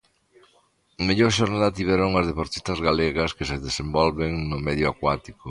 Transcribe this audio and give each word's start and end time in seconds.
Mellor 1.07 1.31
xornada 1.37 1.75
tiveron 1.77 2.11
as 2.19 2.27
deportistas 2.31 2.79
galegas 2.87 3.33
que 3.37 3.47
se 3.49 3.57
desenvolven 3.67 4.31
no 4.49 4.57
medio 4.67 4.85
acuático. 4.91 5.39